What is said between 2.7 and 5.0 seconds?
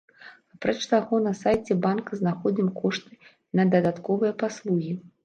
кошты на дадатковыя паслугі.